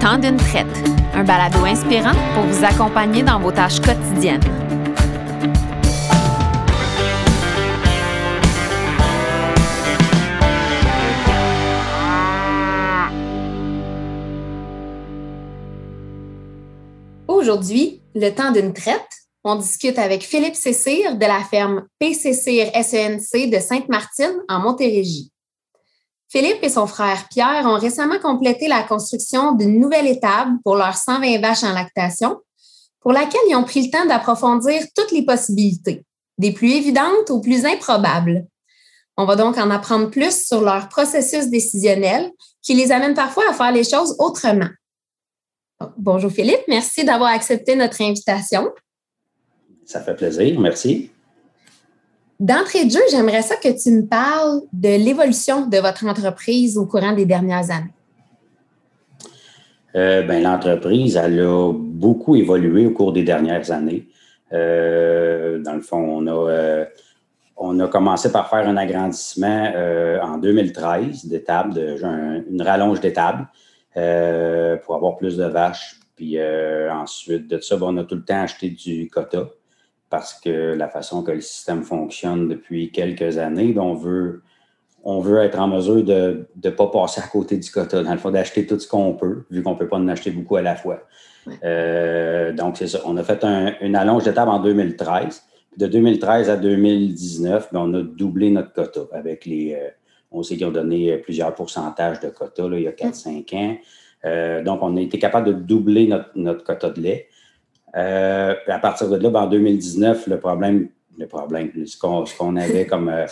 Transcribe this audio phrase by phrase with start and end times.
[0.00, 0.66] Temps d'une traite,
[1.12, 4.40] un balado inspirant pour vous accompagner dans vos tâches quotidiennes.
[17.28, 19.04] Aujourd'hui, le temps d'une traite,
[19.44, 25.30] on discute avec Philippe Cécire de la ferme PCCIR SENC de Sainte-Martine en Montérégie.
[26.30, 30.96] Philippe et son frère Pierre ont récemment complété la construction d'une nouvelle étable pour leurs
[30.96, 32.40] 120 vaches en lactation,
[33.00, 36.04] pour laquelle ils ont pris le temps d'approfondir toutes les possibilités,
[36.38, 38.46] des plus évidentes aux plus improbables.
[39.16, 42.30] On va donc en apprendre plus sur leur processus décisionnel
[42.62, 44.68] qui les amène parfois à faire les choses autrement.
[45.98, 48.70] Bonjour Philippe, merci d'avoir accepté notre invitation.
[49.84, 51.10] Ça fait plaisir, merci.
[52.40, 56.86] D'entrée de jeu, j'aimerais ça que tu me parles de l'évolution de votre entreprise au
[56.86, 57.92] courant des dernières années.
[59.94, 64.08] Euh, ben, L'entreprise, elle a beaucoup évolué au cours des dernières années.
[64.54, 66.84] Euh, dans le fond, on a, euh,
[67.58, 69.70] on a commencé par faire un agrandissement
[70.22, 73.48] en 2013 d'étable, une rallonge d'étable
[73.92, 76.00] pour avoir plus de vaches.
[76.16, 76.38] Puis
[76.90, 79.46] ensuite de ça, ben, on a tout le temps acheté du quota
[80.10, 84.42] parce que la façon que le système fonctionne depuis quelques années, ben, on veut,
[85.04, 88.18] on veut être en mesure de ne pas passer à côté du quota, dans le
[88.18, 90.62] fond, d'acheter tout ce qu'on peut, vu qu'on ne peut pas en acheter beaucoup à
[90.62, 91.06] la fois.
[91.64, 93.00] Euh, donc, c'est ça.
[93.06, 93.44] On a fait
[93.80, 95.42] une allonge d'étape en 2013.
[95.76, 99.74] De 2013 à 2019, ben, on a doublé notre quota avec les.
[99.74, 99.88] Euh,
[100.32, 103.76] on sait qu'ils ont donné plusieurs pourcentages de quota là, il y a 4-5 ans.
[104.24, 107.28] Euh, donc, on a été capable de doubler notre, notre quota de lait.
[107.96, 112.86] Euh, à partir de là, ben, en 2019, le problème, le problème, ce qu'on avait
[112.86, 113.26] comme, euh,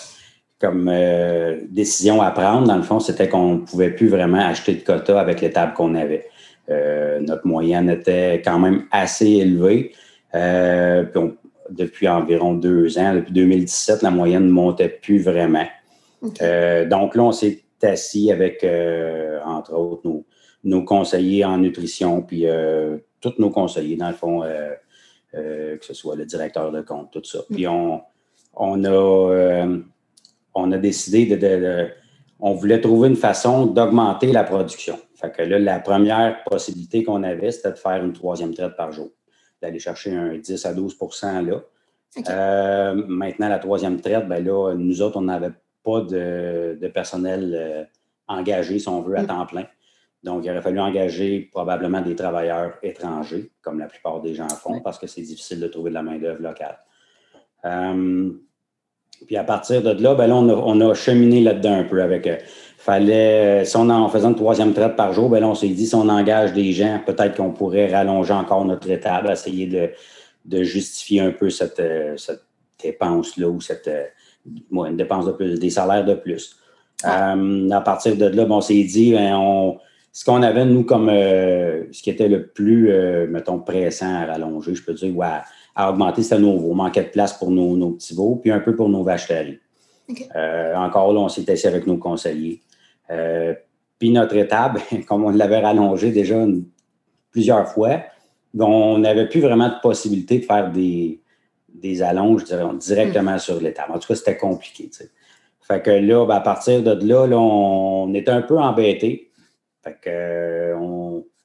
[0.61, 4.75] comme euh, décision à prendre, dans le fond, c'était qu'on ne pouvait plus vraiment acheter
[4.75, 6.27] de quotas avec les tables qu'on avait.
[7.21, 9.93] notre moyenne était quand même assez élevée.
[11.71, 15.67] depuis environ deux ans, depuis 2017, la moyenne ne montait plus vraiment.
[16.23, 18.67] donc là, on s'est assis avec,
[19.47, 20.27] entre autres, nos,
[20.65, 22.45] nos, conseillers en nutrition, puis
[23.21, 24.73] tous nos conseillers, dans le fond, euh,
[25.35, 27.41] euh, que ce soit le directeur de compte, tout ça.
[27.51, 28.01] Puis on,
[28.55, 29.79] on, a, euh,
[30.55, 31.89] on a décidé de,
[32.41, 34.99] On voulait trouver une façon d'augmenter la production.
[35.15, 38.93] Fait que là, la première possibilité qu'on avait, c'était de faire une troisième traite par
[38.93, 39.11] jour,
[39.61, 42.95] d'aller chercher un 10 à 12% là.
[43.09, 45.53] maintenant, la troisième traite, ben là, nous autres, on n'avait
[45.85, 47.89] pas de, de personnel
[48.29, 49.27] engagé, si on veut, à mm.
[49.27, 49.65] temps plein.
[50.25, 54.81] Donc, il aurait fallu engager probablement des travailleurs étrangers, comme la plupart des gens font,
[54.81, 56.79] parce que c'est difficile de trouver de la main-d'œuvre locale.
[57.65, 58.31] Euh,
[59.27, 62.27] puis à partir de là, ben on, a, cheminé là-dedans un peu avec.
[62.27, 62.37] Euh,
[62.79, 65.95] fallait, si on en faisait une troisième traite par jour, ben on s'est dit si
[65.95, 71.31] on engage des gens, peut-être qu'on pourrait rallonger encore notre étable, essayer de, justifier un
[71.31, 72.17] peu cette, euh,
[72.83, 73.91] dépense-là ou cette
[74.73, 76.57] une dépense de plus, des salaires de plus.
[77.03, 79.79] à partir de là, on s'est dit, ben, on,
[80.13, 84.27] ce qu'on avait, nous, comme euh, ce qui était le plus, euh, mettons, pressant à
[84.27, 85.45] rallonger, je peux dire, ou à,
[85.91, 86.75] augmenter, c'était nos veaux.
[86.75, 91.13] Manquait de place pour nos, petits veaux, puis un peu pour nos vaches euh, encore
[91.13, 92.63] là, on s'est assis avec nos conseillers.
[93.99, 96.37] puis notre étable, comme on l'avait rallongé déjà
[97.31, 98.01] plusieurs fois,
[98.59, 101.21] on n'avait plus vraiment de possibilité de faire des,
[101.69, 102.45] des allonges
[102.79, 103.39] directement hmm.
[103.39, 103.93] sur l'étable.
[103.93, 104.91] En tout cas, c'était compliqué.
[105.61, 109.28] Fait que là, ben, à partir de là, là on était un peu embêtés
[109.83, 110.77] que, euh,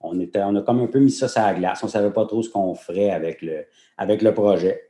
[0.01, 1.83] on, a comme un peu mis ça sur la glace.
[1.83, 3.65] On ne savait pas trop ce qu'on ferait avec le,
[3.97, 4.89] avec le projet.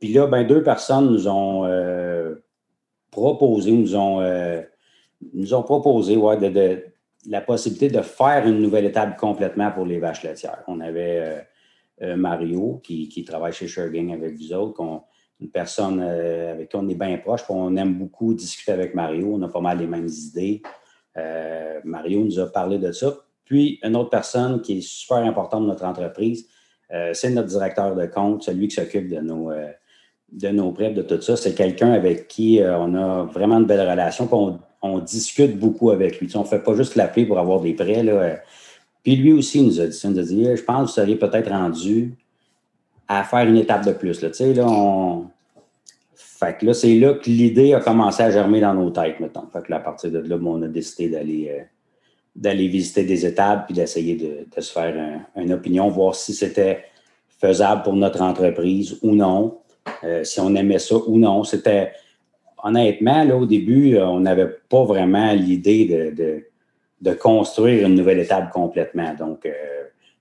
[0.00, 2.34] Puis là, ben, deux personnes nous ont euh,
[3.10, 4.62] proposé, nous ont, euh,
[5.32, 6.84] nous ont proposé de,
[7.26, 10.62] la possibilité de faire une nouvelle étape complètement pour les vaches laitières.
[10.66, 11.46] On avait
[12.16, 14.82] Mario qui, travaille chez Shergang avec vous autres,
[15.40, 19.42] une personne avec qui on est bien proche, on aime beaucoup discuter avec Mario, on
[19.42, 20.60] a pas mal les mêmes idées.
[21.16, 23.14] Euh, Mario nous a parlé de ça.
[23.44, 26.46] Puis, une autre personne qui est super importante dans notre entreprise,
[26.92, 29.70] euh, c'est notre directeur de compte, celui qui s'occupe de nos, euh,
[30.32, 31.36] de nos prêts, de tout ça.
[31.36, 34.28] C'est quelqu'un avec qui on a vraiment une belle relation.
[34.32, 36.28] On, on, discute beaucoup avec lui.
[36.34, 38.02] on ne fait pas juste l'appeler pour avoir des prêts.
[38.02, 38.36] Là.
[39.02, 40.08] Puis lui aussi nous a dit ça.
[40.08, 42.14] nous a dit Je pense que vous seriez peut-être rendu
[43.06, 44.22] à faire une étape de plus.
[44.22, 44.28] Là.
[44.28, 45.26] Là, on,
[46.62, 49.46] là, c'est là que l'idée a commencé à germer dans nos têtes, mettons.
[49.52, 51.66] Fait que là, à partir de là, on a décidé d'aller
[52.44, 54.94] euh, visiter des étapes puis d'essayer de, se faire
[55.36, 56.84] une opinion, voir si c'était
[57.40, 59.58] faisable pour notre entreprise ou non,
[60.02, 61.44] euh, si on aimait ça ou non.
[61.44, 61.92] C'était
[62.62, 66.44] honnêtement, là, au début, euh, on n'avait pas vraiment l'idée de,
[67.00, 69.14] de construire une nouvelle étape complètement.
[69.14, 69.46] Donc,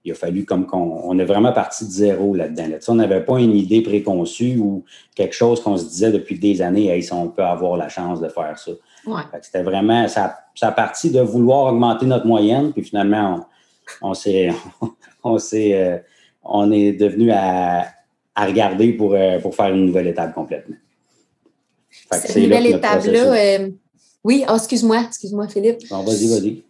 [0.05, 2.65] il a fallu comme qu'on on est vraiment parti de zéro là-dedans.
[2.89, 4.83] On n'avait pas une idée préconçue ou
[5.15, 8.19] quelque chose qu'on se disait depuis des années, hey, si on peut avoir la chance
[8.19, 8.71] de faire ça.
[9.41, 13.47] C'était vraiment, ça, ça a parti de vouloir augmenter notre moyenne, puis finalement,
[14.01, 14.49] on, s'est,
[15.23, 15.97] on, s'est, euh,
[16.43, 17.85] on est devenu à,
[18.35, 20.75] à regarder pour, euh, pour faire une nouvelle étape complètement.
[22.11, 23.69] Cette nouvelle étape-là, euh,
[24.23, 25.79] oui, oh, excuse-moi, excuse-moi, Philippe.
[25.89, 26.63] vas-y, vas-y.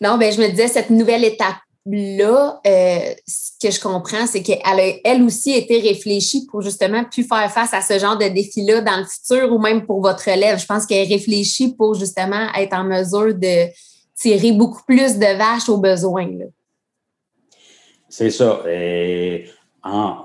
[0.00, 1.56] Non, ben, je me disais, cette nouvelle étape
[1.86, 7.04] là, euh, ce que je comprends, c'est qu'elle a elle aussi été réfléchie pour justement
[7.04, 10.26] plus faire face à ce genre de défi-là dans le futur ou même pour votre
[10.28, 10.58] élève.
[10.58, 13.66] Je pense qu'elle est réfléchie pour justement être en mesure de
[14.16, 16.30] tirer beaucoup plus de vaches aux besoins.
[18.08, 18.62] C'est ça.
[18.68, 19.46] Et
[19.82, 20.16] en,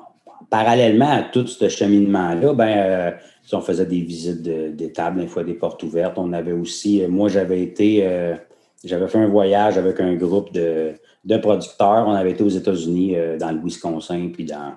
[0.50, 3.12] parallèlement à tout ce cheminement-là, ben, euh,
[3.52, 6.18] on faisait des visites d'étables, des fois des portes ouvertes.
[6.18, 8.36] On avait aussi, moi, j'avais été, euh,
[8.84, 10.94] j'avais fait un voyage avec un groupe de,
[11.26, 12.06] de producteurs.
[12.08, 14.74] On avait été aux États-Unis, euh, dans le Wisconsin, puis dans,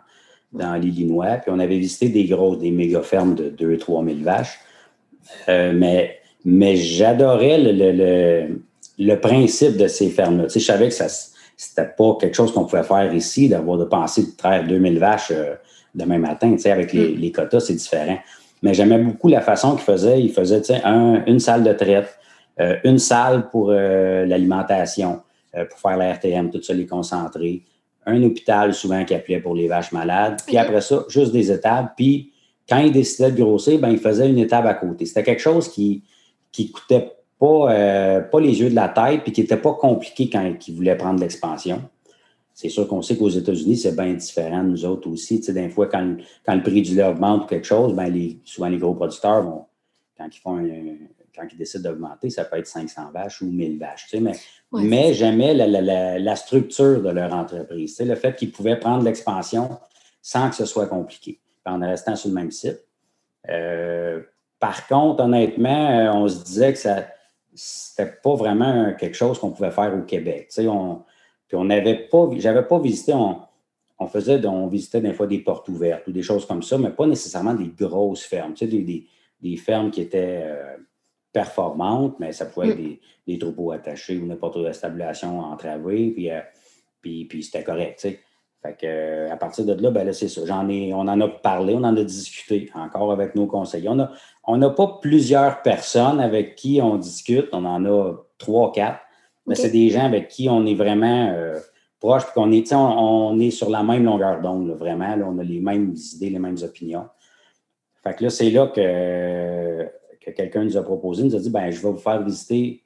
[0.52, 1.36] dans l'Illinois.
[1.36, 4.58] Puis on avait visité des grosses, des méga fermes de 2-3 000 vaches.
[5.48, 8.58] Euh, mais mais j'adorais le,
[8.98, 10.44] le, principe de ces fermes-là.
[10.44, 11.06] Tu sais, je savais que ça
[11.56, 15.30] c'était pas quelque chose qu'on pouvait faire ici, d'avoir de penser de traire 2000 vaches
[15.30, 15.54] euh,
[15.94, 16.50] demain matin.
[16.52, 17.18] Tu sais, avec les, mm.
[17.18, 18.18] les quotas, c'est différent.
[18.62, 20.20] Mais j'aimais beaucoup la façon qu'il faisait.
[20.20, 22.18] Il faisait tu sais, une salle de traite,
[22.58, 25.22] une salle pour l'alimentation,
[25.54, 27.62] euh, pour faire la RTM, tout ça, les concentrer.
[28.06, 30.40] Un hôpital souvent qui appelait pour les vaches malades.
[30.46, 31.92] Puis après ça, juste des étapes.
[31.96, 32.32] Puis
[32.68, 35.04] quand il décidait de grossir, ben, il faisait une étape à côté.
[35.04, 36.02] C'était quelque chose qui
[36.58, 40.30] ne coûtait pas, euh, pas les yeux de la tête puis qui n'était pas compliqué
[40.30, 41.82] quand il voulait prendre l'expansion.
[42.54, 45.40] C'est sûr qu'on sait qu'aux États-Unis, c'est bien différent de nous autres aussi.
[45.40, 48.12] Tu sais, des fois, quand, quand, le prix du lait augmente ou quelque chose, ben
[48.12, 49.64] les, souvent les gros producteurs vont,
[50.16, 50.68] quand ils font un,
[51.34, 54.04] quand ils décident d'augmenter, ça peut être 500 vaches ou 1000 vaches.
[54.04, 54.32] Tu sais, mais
[54.72, 57.96] mais j'aimais la, structure de leur entreprise.
[57.96, 59.78] C'est le fait qu'ils pouvaient prendre l'expansion
[60.20, 62.78] sans que ce soit compliqué, en restant sur le même site.
[63.48, 64.22] Euh,
[64.60, 67.04] par contre, honnêtement, euh, on se disait que ça
[67.54, 70.46] c'était pas vraiment quelque chose qu'on pouvait faire au Québec.
[70.48, 71.02] Tu sais, on,
[71.48, 75.68] puis on n'avait pas, j'avais pas visité, on, faisait, on visitait des fois des portes
[75.68, 79.06] ouvertes ou des choses comme ça, mais pas nécessairement des grosses fermes, tu sais,
[79.40, 80.76] des, fermes qui étaient euh,
[81.32, 82.96] performantes, mais ça pouvait être mm.
[83.26, 86.40] des, troupeaux attachés ou n'importe quelle stabulation entravée, puis, euh,
[87.00, 88.20] puis, puis c'était correct, tu sais.
[88.62, 90.42] Fait que, euh, à partir de là, ben là, c'est ça.
[90.46, 93.88] J'en ai, on en a parlé, on en a discuté encore avec nos conseillers.
[93.88, 94.12] On n'a
[94.44, 97.48] on pas plusieurs personnes avec qui on discute.
[97.52, 99.00] On en a trois, quatre.
[99.48, 101.58] Mais c'est des gens avec qui on est vraiment euh,
[101.98, 105.16] proche, puis qu'on est, on, est sur la même longueur d'onde, vraiment.
[105.16, 107.08] Là, on a les mêmes idées, les mêmes opinions.
[108.04, 109.90] Fait que là, c'est là que
[110.24, 112.82] que quelqu'un nous a proposé, nous a dit ben, je vais vous faire visiter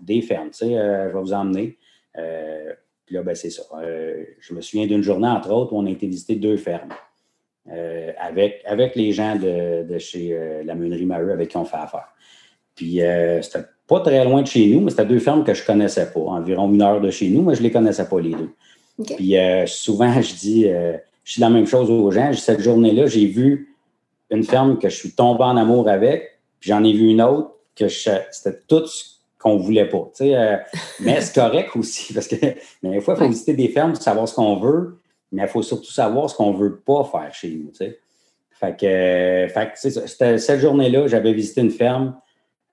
[0.00, 1.78] des fermes, tu sais, euh, je vais vous emmener.
[2.18, 2.72] Euh,
[3.04, 3.62] puis là, ben, c'est ça.
[3.82, 6.90] Euh, je me souviens d'une journée, entre autres, où on a été visiter deux fermes
[8.18, 12.08] avec, avec les gens de, chez la meunerie Maheu avec qui on fait affaire.
[12.74, 13.00] Puis
[13.40, 16.12] c'était pas très loin de chez nous, mais c'était deux fermes que je ne connaissais
[16.12, 18.50] pas, environ une heure de chez nous, mais je ne les connaissais pas les deux.
[19.16, 19.34] Puis
[19.66, 20.66] souvent, je dis,
[21.24, 22.34] je dis la même chose aux gens.
[22.34, 23.74] Cette journée-là, j'ai vu
[24.30, 26.33] une ferme que je suis tombé en amour avec,
[26.64, 30.10] j'en ai vu une autre que c'était tout ce qu'on voulait pas.
[30.20, 30.56] Euh,
[31.00, 32.36] mais c'est correct aussi, parce que
[32.82, 34.98] mais des fois, il faut visiter des fermes pour savoir ce qu'on veut,
[35.32, 37.72] mais il faut surtout savoir ce qu'on ne veut pas faire chez nous.
[38.50, 42.16] Fait que, fait cette journée-là, j'avais visité une ferme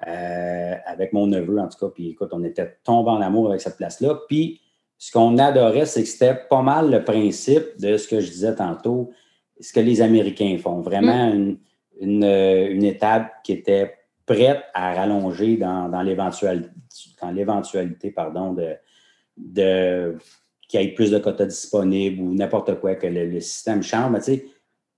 [0.07, 3.61] euh, avec mon neveu, en tout cas, puis écoute, on était tombé en amour avec
[3.61, 4.19] cette place-là.
[4.27, 4.61] Puis
[4.97, 8.55] ce qu'on adorait, c'est que c'était pas mal le principe de ce que je disais
[8.55, 9.11] tantôt,
[9.59, 10.81] ce que les Américains font.
[10.81, 11.35] Vraiment mm.
[11.35, 11.57] une
[12.01, 18.55] une, une, étape qui était prête à rallonger dans, l'éventualité pardon,
[19.37, 20.17] de
[20.71, 24.11] qu'il y ait plus de quotas disponibles ou n'importe quoi, que le, système change.
[24.11, 24.45] Mais tu sais,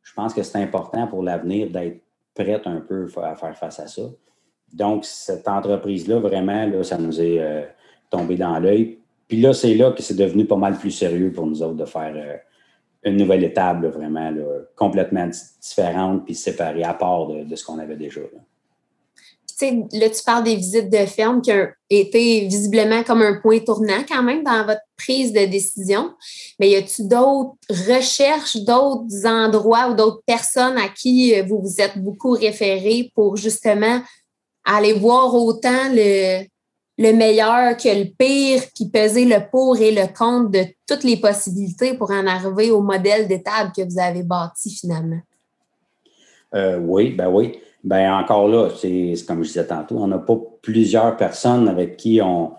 [0.03, 1.99] je pense que c'est important pour l'avenir d'être
[2.35, 4.03] prête un peu à faire face à ça.
[4.71, 7.63] Donc, cette entreprise-là, vraiment, là, ça nous est euh,
[8.11, 8.99] tombé dans l'œil.
[9.27, 11.85] Puis là, c'est là que c'est devenu pas mal plus sérieux pour nous autres de
[11.85, 12.37] faire euh,
[13.05, 14.31] une nouvelle étape, vraiment
[14.75, 15.29] complètement
[15.61, 18.21] différente puis séparée à part de, ce qu'on avait déjà.
[18.21, 18.39] Là.
[19.93, 24.03] Là, tu parles des visites de ferme qui ont été visiblement comme un point tournant
[24.07, 26.11] quand même dans votre prise de décision.
[26.59, 31.79] Mais y a-t-il d'autres recherches, d'autres endroits ou d'autres personnes à qui euh, vous vous
[31.79, 34.01] êtes beaucoup référé pour justement
[34.65, 36.43] aller voir autant le,
[36.97, 41.17] le meilleur que le pire, puis peser le pour et le contre de toutes les
[41.17, 45.21] possibilités pour en arriver au modèle d'étable que vous avez bâti finalement?
[46.53, 47.59] Euh, oui, ben oui.
[47.83, 52.21] Ben encore là, c'est comme je disais tantôt, on n'a pas plusieurs personnes avec qui
[52.21, 52.53] on,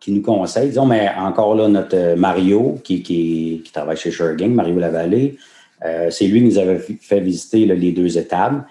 [0.00, 4.78] qui nous conseille, disons, mais encore là, notre Mario, qui, qui, travaille chez Shergang, Mario
[4.78, 5.36] Lavallée,
[5.84, 8.64] euh, c'est lui qui nous avait fait visiter les deux étables.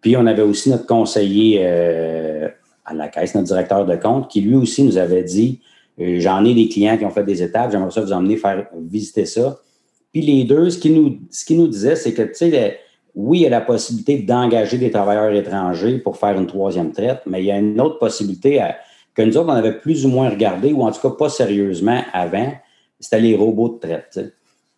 [0.00, 2.48] Puis on avait aussi notre conseiller euh,
[2.84, 5.60] à la caisse, notre directeur de compte, qui lui aussi nous avait dit
[6.00, 8.66] euh, J'en ai des clients qui ont fait des étapes, j'aimerais ça vous emmener faire
[8.76, 9.60] visiter ça.
[10.12, 12.78] Puis les deux, ce qu'ils nous, ce nous disaient, c'est que, tu sais,
[13.14, 17.20] oui, il y a la possibilité d'engager des travailleurs étrangers pour faire une troisième traite,
[17.26, 18.62] mais il y a une autre possibilité
[19.14, 22.02] que nous autres, on avait plus ou moins regardé, ou en tout cas pas sérieusement
[22.12, 22.52] avant,
[22.98, 24.34] c'était les robots de traite.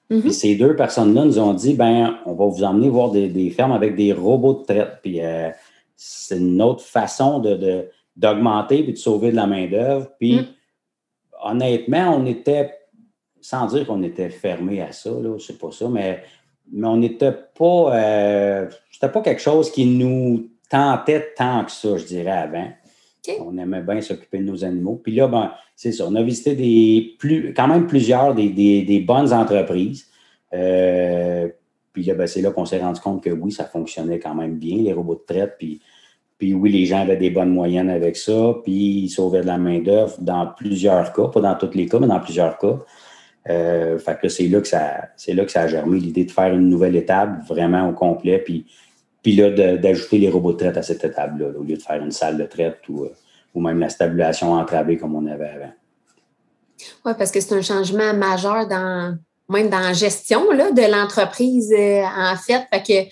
[0.08, 0.30] Puis mhm.
[0.30, 3.96] ces deux personnes-là nous ont dit, ben, on va vous emmener voir des, fermes avec
[3.96, 4.98] des robots de traite.
[5.02, 5.50] Puis euh,
[5.96, 10.10] c'est une autre façon de, d'augmenter puis de sauver de la main-d'œuvre.
[10.18, 10.46] Puis mhm.
[11.42, 12.74] honnêtement, on était,
[13.40, 16.22] sans dire qu'on était fermé à ça, là, c'est pas ça, mais,
[16.72, 21.96] mais on n'était pas, euh, c'était pas quelque chose qui nous tentait tant que ça,
[21.96, 22.68] je dirais, avant.
[23.40, 25.00] On aimait bien s'occuper de nos animaux.
[25.02, 26.06] Puis là, ben, c'est ça.
[26.06, 30.08] On a visité des, plus, quand même plusieurs des, bonnes entreprises.
[30.52, 31.48] Euh,
[31.92, 34.58] puis là, ben, c'est là qu'on s'est rendu compte que oui, ça fonctionnait quand même
[34.58, 35.54] bien, les robots de traite.
[35.58, 35.80] Puis,
[36.38, 38.54] puis oui, les gens avaient des bonnes moyennes avec ça.
[38.62, 42.06] Puis ils sauvaient de la main-d'œuvre dans plusieurs cas, pas dans tous les cas, mais
[42.06, 42.78] dans plusieurs cas.
[43.50, 46.30] Euh, fait que c'est là que ça, c'est là que ça a germé l'idée de
[46.30, 48.38] faire une nouvelle étape vraiment au complet.
[48.38, 48.66] Puis
[49.22, 52.10] puis là, d'ajouter les robots de traite à cette étape-là, au lieu de faire une
[52.10, 53.14] salle de traite ou, euh,
[53.54, 55.72] ou même la stabilisation entravée comme on avait avant.
[57.06, 59.16] Oui, parce que c'est un changement majeur dans
[59.48, 62.66] même dans la gestion là, de l'entreprise, euh, en fait.
[62.70, 63.10] Fait que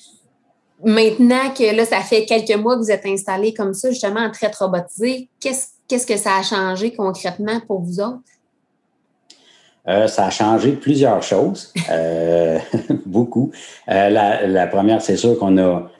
[0.84, 4.30] maintenant que là, ça fait quelques mois que vous êtes installé comme ça, justement en
[4.30, 8.20] traite robotisée, qu'est-ce que ça a changé concrètement pour vous autres?
[9.88, 11.72] Euh, ça a changé plusieurs choses,
[13.06, 13.50] beaucoup.
[13.88, 15.90] la, la, première, c'est sûr qu'on a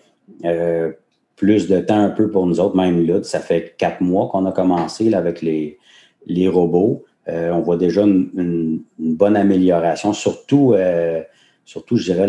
[0.45, 0.93] euh,
[1.37, 3.21] plus de temps un peu pour nous autres, même là.
[3.25, 5.79] Ça fait quatre mois qu'on a commencé avec les,
[6.27, 7.05] les robots.
[7.29, 11.23] Euh, on voit déjà une, bonne amélioration, surtout, euh,
[11.65, 12.27] surtout je dirais,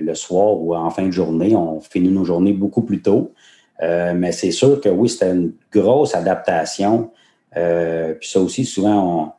[0.00, 1.54] le, soir ou en fin de journée.
[1.56, 3.32] On finit nos journées beaucoup plus tôt.
[3.80, 7.10] mais c'est sûr que oui, c'était une grosse adaptation.
[7.52, 9.34] puis ça aussi, souvent,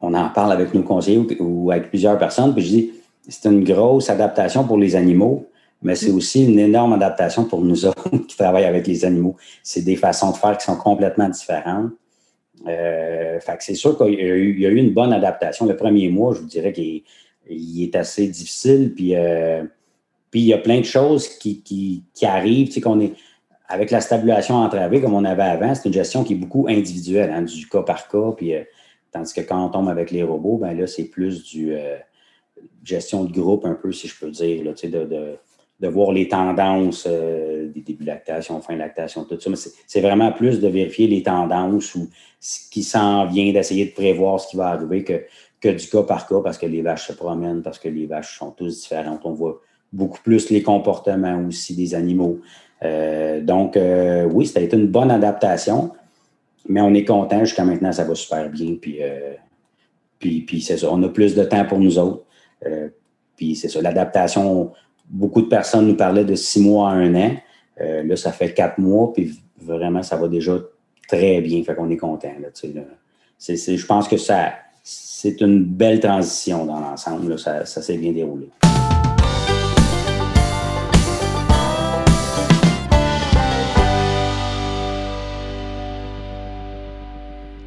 [0.00, 2.52] on, en parle avec nos conseillers ou, ou avec plusieurs personnes.
[2.54, 2.90] Puis je dis,
[3.28, 5.46] c'est une grosse adaptation pour les animaux
[5.82, 9.36] mais c'est aussi une énorme adaptation pour nous autres qui travaillent avec les animaux.
[9.62, 11.92] C'est des façons de faire qui sont complètement différentes.
[12.66, 15.66] Euh, fait que c'est sûr qu'il y, a eu une bonne adaptation.
[15.66, 17.02] Le premier mois, je vous dirais qu'il
[17.48, 18.92] est assez difficile.
[18.94, 19.64] Puis, euh,
[20.30, 22.68] puis il y a plein de choses qui, qui, arrivent.
[22.68, 23.14] Tu sais, qu'on est
[23.68, 27.30] avec la stabilisation entravée comme on avait avant, c'est une gestion qui est beaucoup individuelle,
[27.30, 28.32] hein, du cas par cas.
[28.36, 28.62] Puis, euh,
[29.12, 31.74] tandis que quand on tombe avec les robots, ben là, c'est plus du
[32.84, 35.38] gestion de groupe, un peu, si je peux dire, là, tu sais, de
[35.78, 39.50] de voir les tendances euh, des débuts de lactation, fin de lactation, tout ça.
[39.50, 42.08] Mais c'est vraiment plus de vérifier les tendances ou
[42.40, 45.24] ce qui s'en vient, d'essayer de prévoir ce qui va arriver que,
[45.70, 48.50] du cas par cas parce que les vaches se promènent, parce que les vaches sont
[48.50, 49.20] tous différentes.
[49.24, 49.60] On voit
[49.92, 52.40] beaucoup plus les comportements aussi des animaux.
[52.82, 55.92] Euh, donc, euh, oui, ça a été une bonne adaptation,
[56.68, 57.40] mais on est content.
[57.40, 58.76] Jusqu'à maintenant, ça va super bien.
[58.80, 59.00] Puis,
[60.18, 60.88] puis, puis c'est ça.
[60.90, 62.24] On a plus de temps pour nous autres.
[63.36, 63.80] puis c'est ça.
[63.80, 64.72] L'adaptation,
[65.08, 67.36] beaucoup de personnes nous parlaient de six mois à un an.
[67.80, 70.58] Euh, là, ça fait quatre mois, puis vraiment, ça va déjà
[71.08, 71.62] très bien.
[71.62, 72.32] Fait qu'on est content.
[72.58, 74.54] je pense que ça,
[74.88, 77.36] c'est une belle transition dans l'ensemble.
[77.36, 78.48] Ça, ça s'est bien déroulé.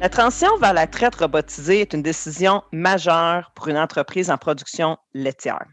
[0.00, 4.96] La transition vers la traite robotisée est une décision majeure pour une entreprise en production
[5.12, 5.66] laitière.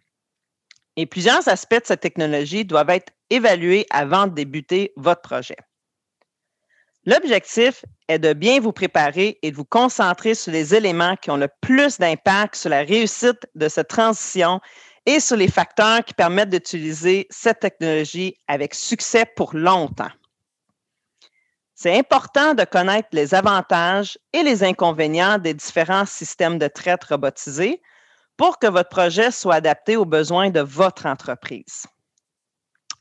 [0.97, 5.55] Et plusieurs aspects de cette technologie doivent être évalués avant de débuter votre projet.
[7.07, 11.37] L'objectif est de bien vous préparer et de vous concentrer sur les éléments qui ont
[11.37, 14.59] le plus d'impact sur la réussite de cette transition
[15.05, 20.11] et sur les facteurs qui permettent d'utiliser cette technologie avec succès pour longtemps.
[21.75, 27.81] C'est important de connaître les avantages et les inconvénients des différents systèmes de traite robotisés
[28.35, 31.85] pour que votre projet soit adapté aux besoins de votre entreprise.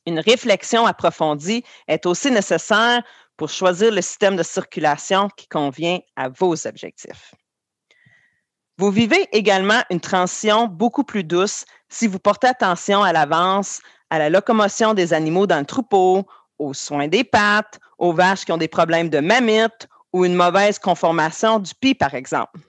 [0.06, 3.02] Une réflexion approfondie est aussi nécessaire
[3.37, 7.35] pour choisir le système de circulation qui convient à vos objectifs.
[8.78, 14.19] Vous vivez également une transition beaucoup plus douce si vous portez attention à l'avance, à
[14.19, 16.26] la locomotion des animaux dans le troupeau,
[16.59, 20.78] aux soins des pattes, aux vaches qui ont des problèmes de mammites ou une mauvaise
[20.78, 22.61] conformation du pis, par exemple.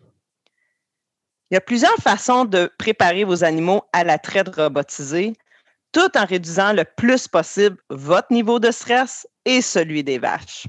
[1.49, 5.33] Il y a plusieurs façons de préparer vos animaux à la traite robotisée,
[5.91, 10.67] tout en réduisant le plus possible votre niveau de stress et celui des vaches.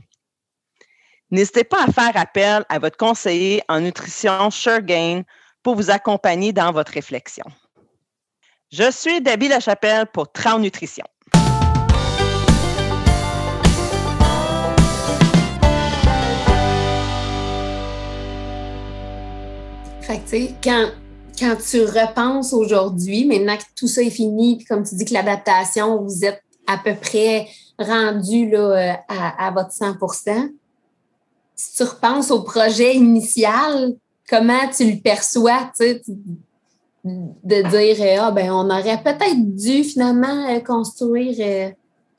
[1.30, 5.22] N'hésitez pas à faire appel à votre conseiller en nutrition SureGain
[5.62, 7.44] pour vous accompagner dans votre réflexion.
[8.70, 11.04] Je suis Debbie Lachapelle pour Trans Nutrition.
[20.02, 20.90] Fait quand,
[21.38, 25.14] quand tu repenses aujourd'hui, maintenant que tout ça est fini, puis comme tu dis que
[25.14, 30.50] l'adaptation, vous êtes à peu près rendu là, euh, à, à votre 100%
[31.59, 33.95] si tu repenses au projet initial,
[34.30, 36.00] comment tu le perçois, tu
[37.04, 41.73] de dire, ah, ben, on aurait peut-être dû finalement euh, construire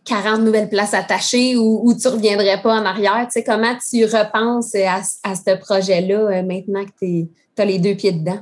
[0.06, 3.26] 40 euh, nouvelles places attachées ou, ou tu ne reviendrais pas en arrière.
[3.26, 7.94] Tu sais, comment tu repenses à, à ce projet-là maintenant que tu as les deux
[7.94, 8.40] pieds dedans?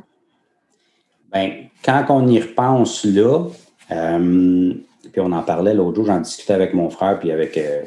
[1.34, 3.46] Bien, quand on y repense là,
[3.92, 4.74] euh,
[5.12, 7.84] puis on en parlait l'autre jour, j'en discutais avec mon frère puis avec, euh,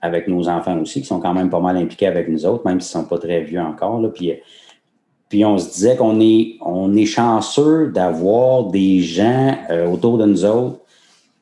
[0.00, 2.80] avec nos enfants aussi, qui sont quand même pas mal impliqués avec nous autres, même
[2.80, 4.00] s'ils ne sont pas très vieux encore.
[4.00, 4.32] Là, puis,
[5.28, 10.26] puis on se disait qu'on est, on est chanceux d'avoir des gens euh, autour de
[10.26, 10.80] nous autres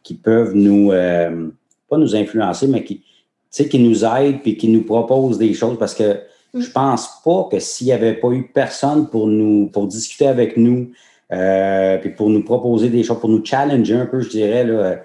[0.02, 3.02] qui peuvent nous, pas nous influencer, mais qui,
[3.50, 6.20] qui nous aident puis qui nous proposent des choses parce que
[6.54, 10.56] je pense pas que s'il n'y avait pas eu personne pour nous, pour discuter avec
[10.56, 10.92] nous,
[11.34, 15.02] euh, puis pour nous proposer des choses, pour nous challenger un peu, je dirais, là,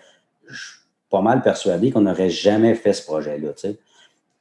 [0.47, 3.49] je suis pas mal persuadé qu'on n'aurait jamais fait ce projet-là.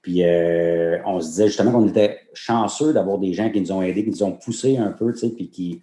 [0.03, 3.83] Puis euh, on se disait justement qu'on était chanceux d'avoir des gens qui nous ont
[3.83, 5.83] aidés, qui nous ont poussés un peu, puis qui,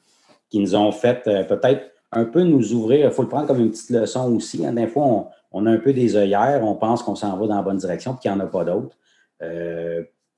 [0.50, 3.08] qui nous ont fait euh, peut-être un peu nous ouvrir.
[3.08, 4.66] Il faut le prendre comme une petite leçon aussi.
[4.66, 4.74] Hein.
[4.74, 7.62] Des fois, on, a un peu des œillères, on pense qu'on s'en va dans la
[7.62, 8.96] bonne direction, puis qu'il n'y en a pas d'autres.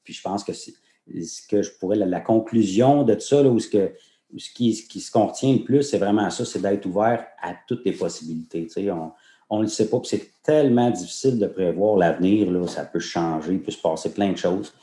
[0.03, 0.73] puis je pense que c'est
[1.21, 3.91] ce que je pourrais, la, conclusion de tout ça, là, où ce que
[4.35, 7.85] ce qui, ce qu'on retient le plus, c'est vraiment ça, c'est d'être ouvert à toutes
[7.85, 8.67] les possibilités.
[9.49, 13.61] On ne le sait pas, c'est tellement difficile de prévoir l'avenir, ça peut changer, il
[13.61, 14.73] peut se passer plein de choses.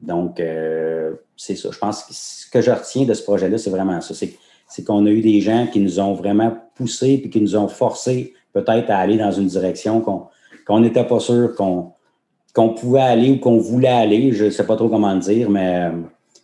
[0.00, 1.70] Donc, euh, c'est ça.
[1.72, 4.14] Je pense que ce que je retiens de ce projet-là, c'est vraiment ça.
[4.14, 7.68] C'est qu'on a eu des gens qui nous ont vraiment poussés et qui nous ont
[7.68, 13.38] forcés peut-être à aller dans une direction qu'on n'était pas sûr qu'on pouvait aller ou
[13.38, 14.32] qu'on voulait aller.
[14.32, 15.90] Je ne sais pas trop comment dire, mais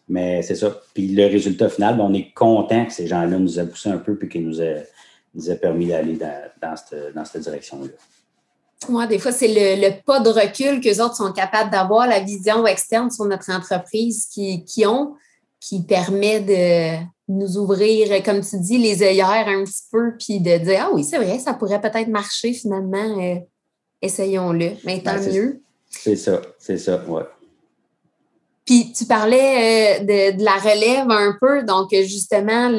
[0.09, 0.81] mais c'est ça.
[0.93, 3.99] Puis le résultat final, ben, on est content que ces gens-là nous aient poussé un
[3.99, 4.87] peu et qu'ils nous aient,
[5.35, 6.77] nous permis d'aller dans,
[7.25, 7.91] cette, direction-là.
[8.89, 12.67] Moi, des fois, c'est le, pas de recul qu'eux autres sont capables d'avoir, la vision
[12.67, 15.15] externe sur notre entreprise qui, qui ont,
[15.59, 20.59] qui permet de nous ouvrir, comme tu dis, les œillères un petit peu, puis de
[20.59, 23.37] dire Ah oui, c'est vrai, ça pourrait peut-être marcher finalement, euh,
[24.03, 24.73] essayons-le.
[24.85, 25.63] Mais tant ben, mieux.
[25.89, 27.23] C'est ça, c'est ça, oui.
[28.65, 32.71] Puis tu parlais euh, de, la relève un peu, donc justement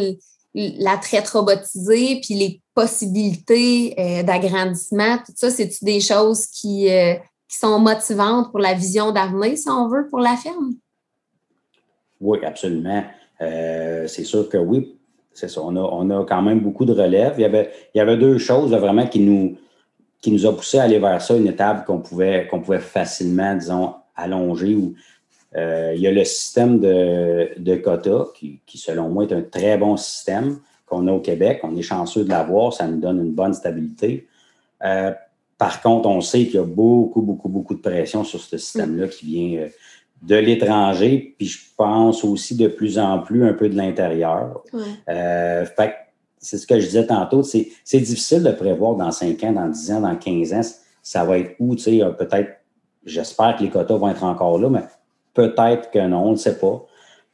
[0.53, 7.13] la traite robotisée, puis les possibilités euh, d'agrandissement, tout ça, c'est-tu des choses qui, euh,
[7.47, 10.73] qui, sont motivantes pour la vision d'avenir, si on veut, pour la ferme?
[12.19, 13.03] Oui, absolument.
[13.39, 14.97] c'est sûr que oui,
[15.33, 15.61] c'est ça.
[15.61, 17.33] On a, on a, quand même beaucoup de relève.
[17.37, 19.57] Il y avait, il y avait deux choses vraiment qui nous,
[20.21, 23.93] qui nous poussé à aller vers ça, une étape qu'on pouvait, qu'on pouvait facilement, disons,
[24.15, 24.95] allonger ou
[25.55, 29.77] euh, il y a le système de, de quotas qui, selon moi, est un très
[29.77, 31.61] bon système qu'on a au Québec.
[31.63, 34.27] On est chanceux de l'avoir, ça nous donne une bonne stabilité.
[34.83, 35.11] Euh,
[35.57, 39.07] par contre, on sait qu'il y a beaucoup, beaucoup, beaucoup de pression sur ce système-là
[39.07, 39.67] qui vient euh,
[40.21, 44.63] de l'étranger, puis je pense aussi de plus en plus un peu de l'intérieur.
[45.07, 45.95] fait
[46.39, 49.91] c'est ce que je disais tantôt, c'est difficile de prévoir dans 5 ans, dans 10
[49.93, 50.61] ans, dans 15 ans,
[51.01, 52.51] ça va être où, tu sais, peut-être,
[53.03, 54.83] j'espère que les quotas vont être encore là, mais
[55.35, 56.83] Peut-être que non, on ne sait pas.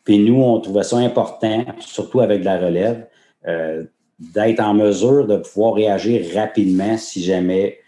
[0.04, 3.08] Puis nous, on trouvait ça important, surtout avec la relève,
[3.48, 3.86] euh,
[4.20, 7.80] d'être en mesure de pouvoir réagir rapidement si jamais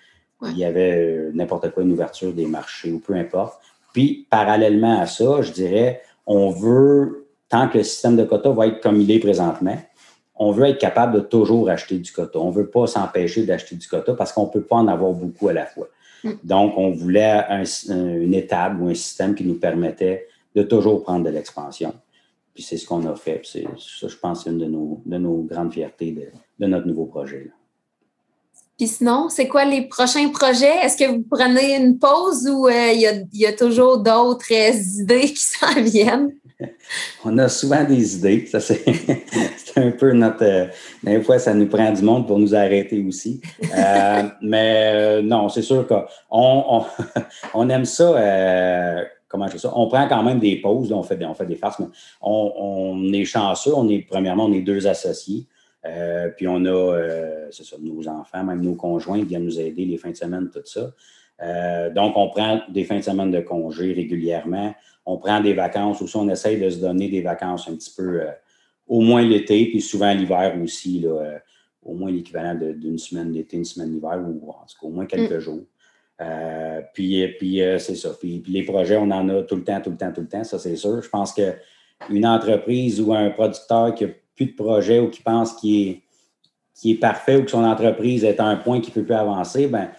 [0.43, 3.60] il y avait euh, n'importe quoi, une ouverture des marchés ou peu importe.
[3.93, 8.67] Puis, parallèlement à ça, je dirais, on veut, tant que le système de quotas va
[8.67, 9.78] être comme il est présentement,
[10.36, 12.39] on veut être capable de toujours acheter du quota.
[12.39, 15.12] On ne veut pas s'empêcher d'acheter du quota parce qu'on ne peut pas en avoir
[15.12, 15.88] beaucoup à la fois.
[16.43, 17.43] Donc, on voulait
[17.89, 21.93] une étape ou un système qui nous permettait de toujours prendre de l'expansion.
[22.53, 23.41] Puis c'est ce qu'on a fait.
[23.43, 26.12] C'est ça, je pense, une de nos, de nos grandes fiertés
[26.59, 27.51] de, notre nouveau projet.
[28.77, 30.77] Puis sinon, c'est quoi les prochains projets?
[30.83, 34.51] Est-ce que vous prenez une pause ou euh, il y, a, toujours d'autres
[34.99, 36.31] idées qui s'en viennent?
[37.26, 38.45] On a souvent des idées.
[38.47, 40.43] Ça, c'est un peu notre.
[40.43, 40.67] Euh,
[41.04, 43.41] des fois, ça nous prend du monde pour nous arrêter aussi.
[43.76, 46.86] Euh, mais non, c'est sûr qu'on
[47.54, 49.06] on, aime ça.
[49.28, 49.71] comment je ça?
[49.76, 50.91] On prend quand même des pauses.
[50.91, 51.88] on, fait des, on fait des farces, mais
[52.21, 53.73] on, est chanceux.
[53.76, 55.47] On est, premièrement, on est deux associés.
[55.86, 59.97] Euh, puis on a, euh, c'est nos enfants, même nos conjoints viennent nous aider les
[59.97, 60.93] fins de semaine, tout ça.
[61.89, 64.73] donc, on prend des fins de semaine de congé régulièrement.
[65.06, 66.02] On prend des vacances.
[66.02, 68.22] Aussi, on essaye de se donner des vacances un petit peu,
[68.88, 71.39] au moins l'été, puis souvent l'hiver aussi, là,
[71.82, 75.06] au moins l'équivalent d'une semaine d'été, une semaine d'hiver, ou en tout cas au moins
[75.06, 75.39] quelques mm.
[75.39, 75.63] jours.
[76.22, 78.12] Euh, puis, puis euh, c'est ça.
[78.20, 80.44] Puis, les projets, on en a tout le temps, tout le temps, tout le temps,
[80.44, 81.02] ça c'est sûr.
[81.02, 85.54] Je pense qu'une entreprise ou un producteur qui n'a plus de projet ou qui pense
[85.54, 89.04] qu'il est, est parfait ou que son entreprise est à un point qui ne peut
[89.04, 89.89] plus avancer, ben,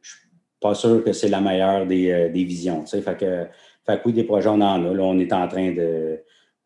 [0.00, 0.28] je ne suis
[0.60, 2.84] pas sûr que c'est la meilleure des, euh, visions.
[2.86, 3.46] Fait que,
[3.92, 4.94] fait oui, des projets, on en a.
[4.94, 6.20] Là, on est en train de.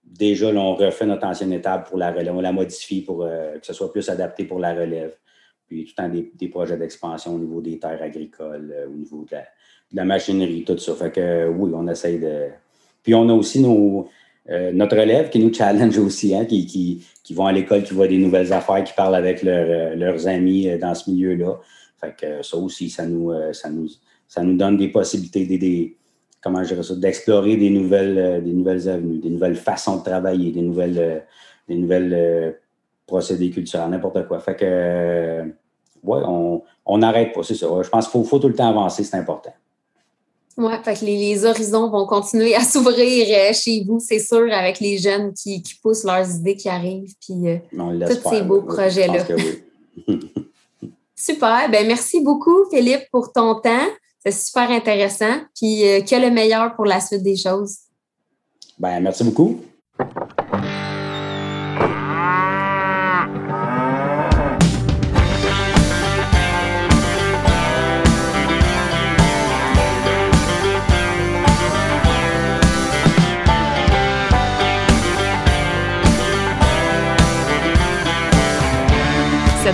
[0.05, 2.35] Déjà, on refait notre ancienne étape pour la relève.
[2.35, 5.17] On la modifie pour que ce soit plus adapté pour la relève
[5.73, 9.25] puis tout le temps des, projets d'expansion au niveau des terres agricoles, euh, au niveau
[9.31, 9.37] de
[9.95, 10.95] la, machinerie, tout ça.
[10.95, 12.49] Fait que oui, on essaye de.
[13.03, 14.09] Puis on a aussi nos,
[14.51, 18.07] euh, notre élève qui nous challenge aussi, hein, qui, qui, vont à l'école, qui voient
[18.07, 21.59] des nouvelles affaires, qui parlent avec euh, leurs amis dans ce milieu-là.
[22.01, 23.89] Fait que ça aussi, ça nous, ça nous,
[24.29, 25.97] ça nous donne des possibilités d'aider
[26.43, 30.63] comment je ça, d'explorer des nouvelles, des nouvelles avenues, des nouvelles façons de travailler, des
[30.63, 31.25] nouvelles,
[31.69, 32.59] des nouvelles
[33.07, 34.41] procédés culturels, n'importe quoi.
[34.41, 35.45] Fait que
[36.03, 36.19] oui,
[36.85, 37.67] on n'arrête pas, c'est ça.
[37.83, 39.53] Je pense qu'il faut, tout le temps avancer, c'est important.
[40.59, 44.81] Oui, fait que les, horizons vont continuer à s'ouvrir euh, chez vous, c'est sûr, avec
[44.81, 47.57] les jeunes qui, poussent leurs idées qui arrivent, puis euh,
[48.07, 49.25] tous ces beaux projets-là.
[51.17, 51.71] super.
[51.71, 53.89] Ben, merci beaucoup, Philippe, pour ton temps.
[54.25, 55.41] C'est super intéressant.
[55.57, 57.79] Puis, euh, que le meilleur pour la suite des choses.
[58.79, 59.61] Ben, merci beaucoup.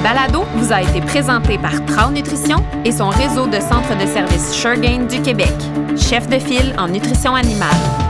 [0.02, 4.52] Balado vous a été présenté par Trau Nutrition et son réseau de centres de services
[4.52, 5.52] Suregain du Québec,
[5.96, 8.08] chef de file en nutrition animale.